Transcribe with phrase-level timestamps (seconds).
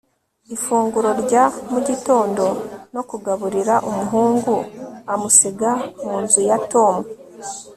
[0.55, 2.45] ifunguro rya mu gitondo
[2.93, 4.55] no kugaburira umuhungu,
[5.13, 5.69] amusiga
[6.03, 6.95] mu nzu ya tom